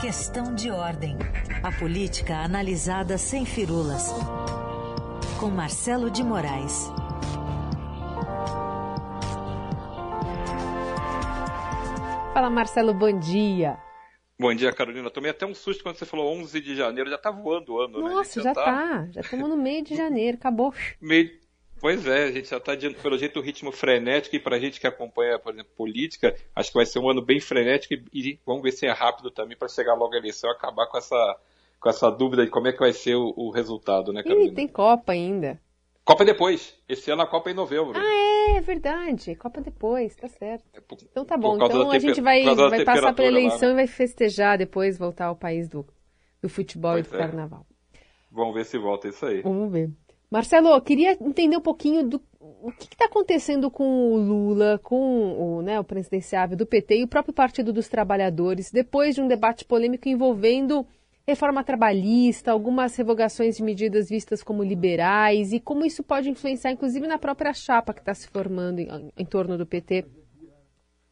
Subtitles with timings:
[0.00, 1.16] Questão de ordem.
[1.62, 4.10] A política analisada sem firulas.
[5.38, 6.90] Com Marcelo de Moraes.
[12.32, 13.78] Fala, Marcelo, bom dia.
[14.38, 15.10] Bom dia, Carolina.
[15.10, 17.10] Tomei até um susto quando você falou 11 de janeiro.
[17.10, 18.14] Já tá voando o ano, Nossa, né?
[18.14, 18.64] Nossa, já, já tá.
[18.64, 19.08] tá.
[19.10, 20.38] Já estamos no meio de janeiro.
[20.38, 20.72] Acabou.
[21.00, 21.30] Meio
[21.80, 24.60] Pois é, a gente já está dizendo pelo jeito o ritmo frenético e para a
[24.60, 28.04] gente que acompanha, por exemplo, política, acho que vai ser um ano bem frenético e,
[28.12, 30.98] e vamos ver se é rápido também para chegar logo à eleição e acabar com
[30.98, 31.36] essa,
[31.80, 34.52] com essa dúvida de como é que vai ser o, o resultado, né, Carolina?
[34.52, 35.58] E tem Copa ainda.
[36.04, 36.76] Copa depois.
[36.86, 37.94] Esse ano a Copa é em novembro.
[37.96, 39.34] Ah, é verdade.
[39.36, 40.64] Copa depois, tá certo.
[40.74, 41.56] É então tá bom.
[41.56, 43.82] Então a gente vai, vai passar pela eleição lá, né?
[43.82, 45.86] e vai festejar depois, voltar ao país do,
[46.42, 47.18] do futebol pois e do é.
[47.18, 47.66] carnaval.
[48.30, 49.40] Vamos ver se volta isso aí.
[49.42, 49.90] Vamos ver.
[50.30, 52.22] Marcelo, queria entender um pouquinho do
[52.62, 57.04] o que está acontecendo com o Lula, com o, né, o presidenciável do PT e
[57.04, 60.86] o próprio Partido dos Trabalhadores, depois de um debate polêmico envolvendo
[61.26, 67.06] reforma trabalhista, algumas revogações de medidas vistas como liberais e como isso pode influenciar, inclusive,
[67.06, 70.04] na própria chapa que está se formando em, em torno do PT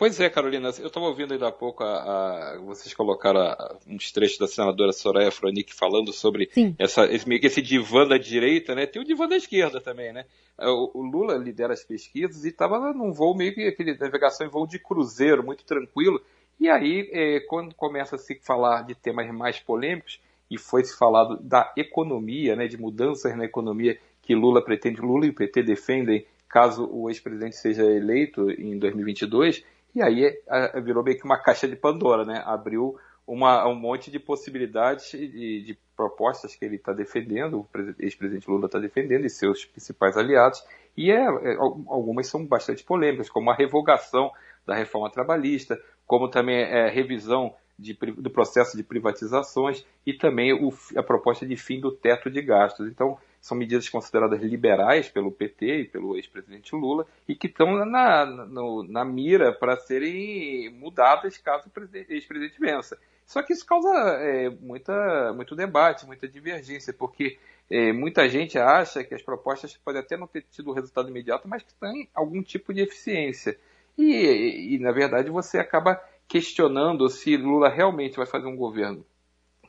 [0.00, 4.10] Pois é, Carolina, eu estava ouvindo ainda há pouco a, a, vocês colocaram a, uns
[4.10, 6.48] trechos da senadora Soraya Fronic falando sobre
[6.78, 8.86] essa, esse, esse divã da direita, né?
[8.86, 10.24] Tem o divã da esquerda também, né?
[10.58, 14.48] O, o Lula lidera as pesquisas e estava num voo meio que aquele navegação em
[14.48, 16.18] voo de cruzeiro, muito tranquilo.
[16.58, 20.18] E aí, é, quando começa a se falar de temas mais polêmicos,
[20.50, 25.26] e foi se falado da economia, né, de mudanças na economia que Lula pretende, Lula
[25.26, 29.62] e o PT defendem caso o ex-presidente seja eleito em 2022,
[29.94, 30.38] e aí
[30.82, 32.42] virou meio que uma caixa de Pandora, né?
[32.46, 38.50] Abriu uma, um monte de possibilidades e de propostas que ele está defendendo, o ex-presidente
[38.50, 40.64] Lula está defendendo, e seus principais aliados,
[40.96, 44.32] e é, é, algumas são bastante polêmicas, como a revogação
[44.66, 50.52] da reforma trabalhista, como também é, a revisão de, do processo de privatizações e também
[50.52, 52.88] o, a proposta de fim do teto de gastos.
[52.88, 58.26] Então, são medidas consideradas liberais pelo PT e pelo ex-presidente Lula e que estão na,
[58.26, 62.98] no, na mira para serem mudadas caso o ex-presidente vença.
[63.24, 63.88] Só que isso causa
[64.20, 67.38] é, muita, muito debate, muita divergência, porque
[67.70, 71.62] é, muita gente acha que as propostas podem até não ter tido resultado imediato, mas
[71.62, 73.56] que têm algum tipo de eficiência.
[73.96, 79.06] E, e, na verdade, você acaba questionando se Lula realmente vai fazer um governo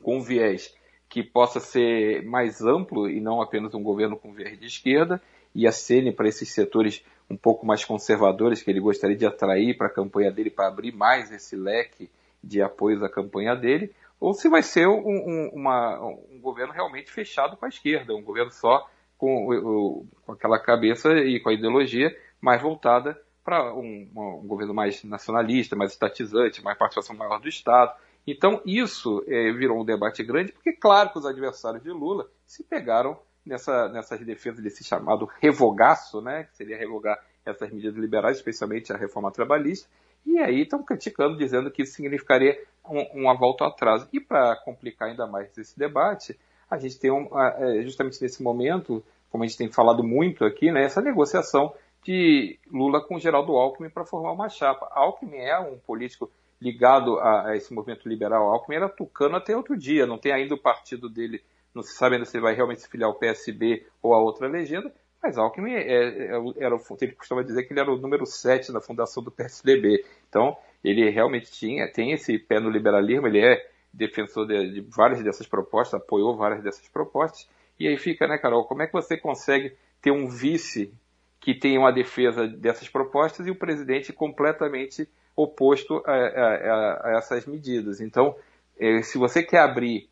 [0.01, 0.75] com viés
[1.11, 5.21] que possa ser mais amplo e não apenas um governo com viés de esquerda,
[5.53, 9.87] e acene para esses setores um pouco mais conservadores que ele gostaria de atrair para
[9.87, 12.09] a campanha dele, para abrir mais esse leque
[12.41, 17.11] de apoios à campanha dele, ou se vai ser um, um, uma, um governo realmente
[17.11, 22.15] fechado com a esquerda, um governo só com, com aquela cabeça e com a ideologia
[22.39, 27.93] mais voltada para um, um, governo mais nacionalista, mais estatizante, mais participação maior do Estado.
[28.25, 32.63] Então, isso é, virou um debate grande, porque, claro, que os adversários de Lula se
[32.63, 38.93] pegaram nessa, nessas defesas desse chamado revogaço, né, que seria revogar essas medidas liberais, especialmente
[38.93, 39.89] a reforma trabalhista,
[40.25, 44.07] e aí estão criticando, dizendo que isso significaria um, uma volta atrás.
[44.13, 46.39] E para complicar ainda mais esse debate,
[46.69, 50.71] a gente tem um, é, justamente nesse momento, como a gente tem falado muito aqui,
[50.71, 54.87] né, essa negociação de Lula com Geraldo Alckmin para formar uma chapa.
[54.91, 58.49] Alckmin é um político ligado a, a, esse movimento liberal.
[58.49, 62.15] Alckmin era tucano até outro dia, não tem ainda o partido dele, não se sabe
[62.15, 65.73] ainda se ele vai realmente se filiar ao PSB ou a outra legenda, mas Alckmin
[65.73, 66.25] é, é,
[66.57, 70.03] era, ele costuma dizer que ele era o número 7 na fundação do PSDB.
[70.27, 75.23] Então, ele realmente tinha, tem esse pé no liberalismo, ele é defensor de, de várias
[75.23, 77.47] dessas propostas, apoiou várias dessas propostas.
[77.79, 80.93] E aí fica, né, Carol, como é que você consegue ter um vice
[81.39, 87.45] que tenha uma defesa dessas propostas e o presidente completamente oposto a, a, a essas
[87.45, 88.01] medidas.
[88.01, 88.35] Então,
[88.79, 90.09] é, se você quer abrir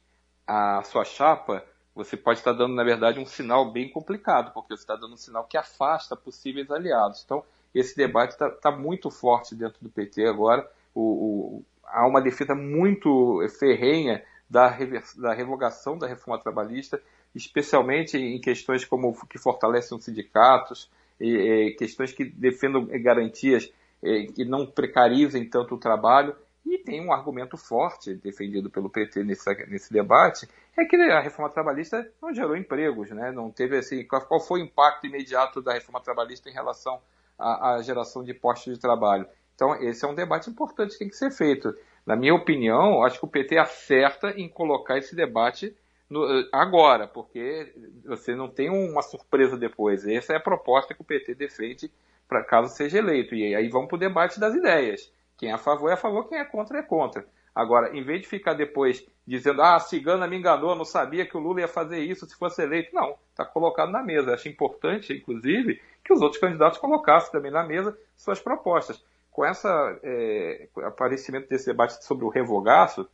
[0.47, 1.63] a sua chapa,
[1.93, 5.17] você pode estar dando, na verdade, um sinal bem complicado, porque você está dando um
[5.17, 7.23] sinal que afasta possíveis aliados.
[7.25, 7.43] Então,
[7.73, 10.69] esse debate está tá muito forte dentro do PT agora.
[10.93, 14.75] O, o, há uma defesa muito ferrenha da,
[15.17, 17.01] da revogação da reforma trabalhista,
[17.35, 20.89] especialmente em questões como que fortalecem os sindicatos,
[21.19, 26.35] e, e questões que defendam garantias é, que não precarizem tanto o trabalho.
[26.65, 30.47] E tem um argumento forte defendido pelo PT nesse, nesse debate,
[30.77, 33.31] é que a reforma trabalhista não gerou empregos, né?
[33.31, 37.01] não teve assim, qual foi o impacto imediato da reforma trabalhista em relação
[37.37, 39.27] à, à geração de postos de trabalho.
[39.55, 41.75] Então, esse é um debate importante que tem que ser feito.
[42.05, 45.75] Na minha opinião, acho que o PT acerta em colocar esse debate
[46.09, 47.73] no, agora, porque
[48.05, 50.07] você não tem uma surpresa depois.
[50.07, 51.91] Essa é a proposta que o PT defende
[52.29, 53.33] para caso seja eleito.
[53.35, 55.11] E aí vamos para o debate das ideias.
[55.35, 57.25] Quem é a favor é a favor, quem é contra é contra.
[57.55, 61.35] Agora, em vez de ficar depois dizendo, ah, a cigana me enganou, não sabia que
[61.35, 62.93] o Lula ia fazer isso se fosse eleito.
[62.93, 64.33] Não, está colocado na mesa.
[64.33, 69.03] Acho importante, inclusive, que os outros candidatos colocassem também na mesa suas propostas.
[69.31, 69.67] Com esse
[70.03, 73.09] é, aparecimento desse debate sobre o revogaço,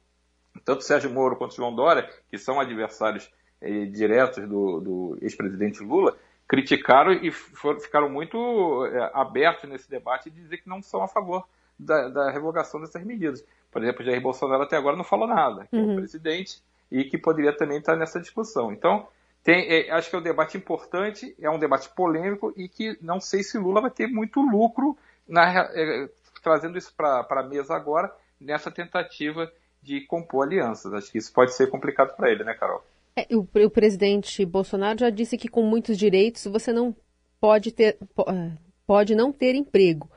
[0.63, 6.18] tanto Sérgio Moro quanto João Dória, que são adversários é, diretos do, do ex-presidente Lula,
[6.47, 11.07] criticaram e foram, ficaram muito é, abertos nesse debate e dizer que não são a
[11.07, 11.47] favor
[11.77, 13.44] da, da, revogação dessas medidas.
[13.71, 15.81] Por exemplo, Jair Bolsonaro até agora não falou nada, que uhum.
[15.81, 15.95] é o uhum.
[15.97, 16.62] presidente,
[16.92, 18.71] e que poderia também estar nessa discussão.
[18.71, 19.07] Então,
[19.44, 23.19] tem, é, acho que é um debate importante, é um debate polêmico e que não
[23.19, 24.97] sei se Lula vai ter muito lucro
[25.27, 26.09] na, é,
[26.42, 29.51] trazendo isso para a mesa agora, nessa tentativa
[29.81, 30.94] de compor alianças.
[30.94, 32.83] Acho que isso pode ser complicado para ele, né, Carol?
[33.17, 36.94] É, o, o, presidente Bolsonaro já disse que com muitos direitos você não
[37.39, 37.97] pode ter
[38.27, 38.51] é,
[38.85, 40.09] pode não ter emprego.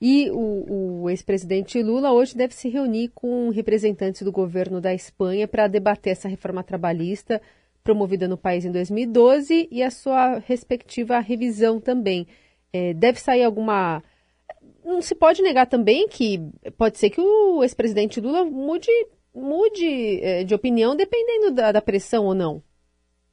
[0.00, 5.48] E o, o ex-presidente Lula hoje deve se reunir com representantes do governo da Espanha
[5.48, 7.40] para debater essa reforma trabalhista
[7.82, 12.26] promovida no país em 2012 e a sua respectiva revisão também.
[12.72, 14.02] É, deve sair alguma.
[14.84, 16.40] Não se pode negar também que
[16.76, 18.90] pode ser que o ex-presidente Lula mude
[19.36, 22.62] mude é, de opinião dependendo da, da, pressão ou não.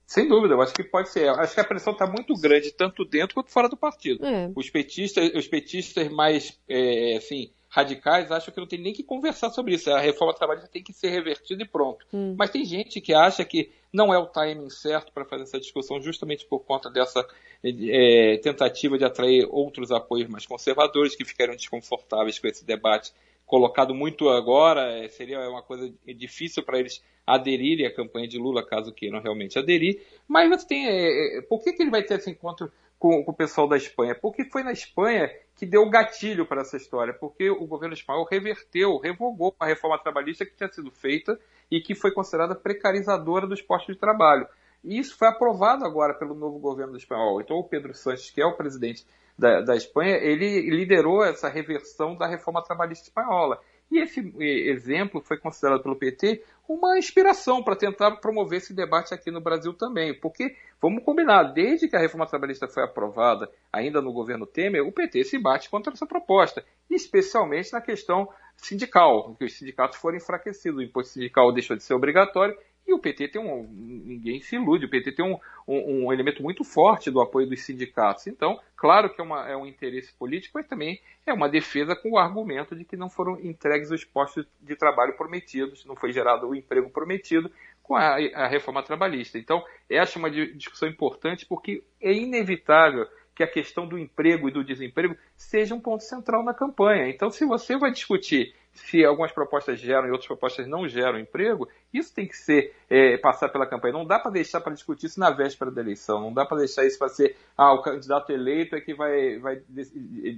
[0.05, 1.29] Sem dúvida, eu acho que pode ser.
[1.29, 4.23] Acho que a pressão está muito grande, tanto dentro quanto fora do partido.
[4.25, 4.51] É.
[4.55, 9.49] Os petistas, os petistas mais é, assim, radicais acham que não tem nem que conversar
[9.49, 9.89] sobre isso.
[9.89, 12.05] A reforma trabalhista tem que ser revertida e pronto.
[12.13, 12.35] Hum.
[12.37, 15.99] Mas tem gente que acha que não é o timing certo para fazer essa discussão,
[15.99, 17.25] justamente por conta dessa
[17.63, 23.11] é, tentativa de atrair outros apoios mais conservadores que ficariam desconfortáveis com esse debate
[23.45, 28.65] colocado muito agora, é, seria uma coisa difícil para eles aderirem à campanha de Lula,
[28.65, 30.01] caso queiram realmente aderir.
[30.27, 30.87] Mas você tem.
[30.87, 33.77] É, é, por que, que ele vai ter esse encontro com, com, o pessoal da
[33.77, 34.15] Espanha?
[34.15, 38.97] Porque foi na Espanha que deu gatilho para essa história, porque o governo espanhol reverteu,
[38.97, 43.95] revogou a reforma trabalhista que tinha sido feita e que foi considerada precarizadora dos postos
[43.95, 44.47] de trabalho.
[44.83, 47.39] E isso foi aprovado agora pelo novo governo espanhol.
[47.39, 49.05] Então, o Pedro Sánchez, que é o presidente
[49.37, 53.59] da, da Espanha, ele liderou essa reversão da reforma trabalhista espanhola.
[53.91, 59.29] E esse exemplo foi considerado pelo PT uma inspiração para tentar promover esse debate aqui
[59.29, 60.17] no Brasil também.
[60.19, 64.91] Porque, vamos combinar, desde que a reforma trabalhista foi aprovada, ainda no governo Temer, o
[64.91, 70.79] PT se bate contra essa proposta, especialmente na questão sindical, que os sindicatos foram enfraquecidos.
[70.79, 73.67] O imposto sindical deixou de ser obrigatório e o PT tem um.
[73.71, 77.61] Ninguém se ilude, o PT tem um, um, um, elemento muito forte do apoio dos
[77.61, 78.27] sindicatos.
[78.27, 82.11] Então, claro que é, uma, é um interesse político, mas também é uma defesa com
[82.11, 86.47] o argumento de que não foram entregues os postos de trabalho prometidos, não foi gerado
[86.47, 87.49] o emprego prometido
[87.81, 89.37] com a, a reforma trabalhista.
[89.37, 94.51] Então, essa é uma discussão importante porque é inevitável que a questão do emprego e
[94.51, 97.09] do desemprego seja um ponto central na campanha.
[97.09, 101.69] Então, se você vai discutir se algumas propostas geram e outras propostas não geram emprego,
[101.93, 103.93] isso tem que ser é, passar pela campanha.
[103.93, 106.19] Não dá para deixar para discutir isso na véspera da eleição.
[106.19, 109.61] Não dá para deixar isso para ser ah, o candidato eleito é que vai, vai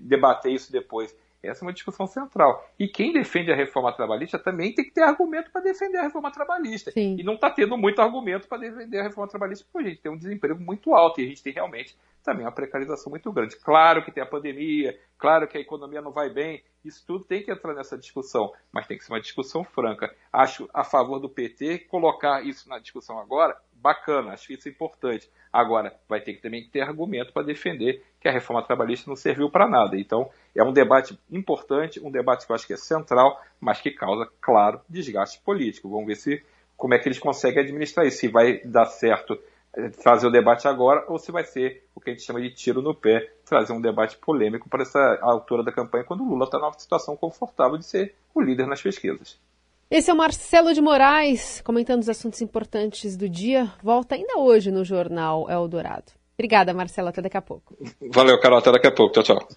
[0.01, 1.15] debater isso depois.
[1.41, 2.67] Essa é uma discussão central.
[2.77, 6.31] E quem defende a reforma trabalhista também tem que ter argumento para defender a reforma
[6.31, 6.91] trabalhista.
[6.91, 7.15] Sim.
[7.19, 10.11] E não está tendo muito argumento para defender a reforma trabalhista, porque a gente tem
[10.11, 11.95] um desemprego muito alto e a gente tem realmente
[12.25, 13.55] também uma precarização muito grande.
[13.55, 17.41] Claro que tem a pandemia, claro que a economia não vai bem, isso tudo tem
[17.41, 20.13] que entrar nessa discussão, mas tem que ser uma discussão franca.
[20.33, 25.29] Acho a favor do PT colocar isso na discussão agora, bacana, acho isso importante.
[25.53, 29.49] Agora, vai ter que também ter argumento para defender que a reforma trabalhista não serviu
[29.49, 29.97] para nada.
[29.97, 33.91] Então, é um debate importante, um debate que eu acho que é central, mas que
[33.91, 35.89] causa, claro, desgaste político.
[35.89, 36.43] Vamos ver se
[36.75, 39.39] como é que eles conseguem administrar isso, se vai dar certo
[39.75, 42.81] eh, fazer o debate agora ou se vai ser que a gente chama de tiro
[42.81, 46.57] no pé, trazer um debate polêmico para essa altura da campanha, quando o Lula está
[46.57, 49.37] numa situação confortável de ser o líder nas pesquisas.
[49.91, 53.71] Esse é o Marcelo de Moraes, comentando os assuntos importantes do dia.
[53.83, 56.11] Volta ainda hoje no Jornal Eldorado.
[56.37, 57.09] Obrigada, Marcelo.
[57.09, 57.77] Até daqui a pouco.
[58.11, 58.59] Valeu, Carol.
[58.59, 59.13] Até daqui a pouco.
[59.13, 59.47] Tchau, tchau.